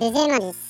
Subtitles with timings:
[0.00, 0.67] ルゼマです。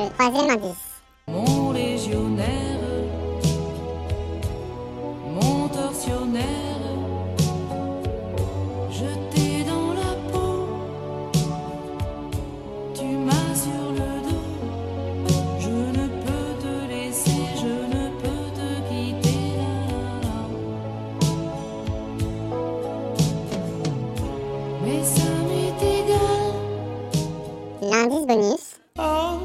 [0.00, 0.86] Le troisième indice.
[1.28, 2.80] Mon légionnaire,
[5.28, 6.84] mon tortionnaire,
[8.90, 10.68] jeté dans la peau,
[12.94, 14.46] tu m'as sur le dos,
[15.58, 19.52] je ne peux te laisser, je ne peux te quitter.
[24.82, 26.52] Mais ça m'est égal.
[27.82, 28.64] L'indice bonus.
[28.98, 29.38] Oh,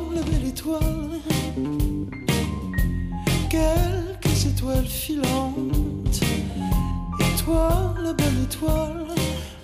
[3.50, 6.22] quelques étoiles filantes.
[7.20, 9.06] Et toi, la belle étoile,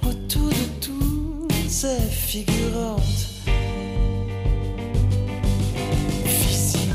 [0.04, 3.02] autour de toutes ces figurantes.
[6.24, 6.94] Visible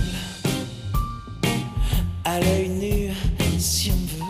[2.24, 3.10] à l'œil nu,
[3.58, 4.24] si on veut.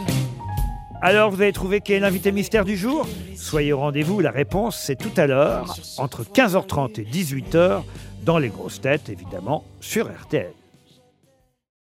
[1.03, 3.07] Alors vous avez trouvé qui est l'invité mystère du jour?
[3.37, 7.83] Soyez au rendez-vous, la réponse c'est tout à l'heure, entre 15h30 et 18h,
[8.27, 10.53] dans les grosses têtes évidemment, sur RTL.